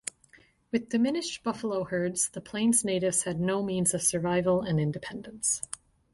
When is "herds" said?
1.83-2.29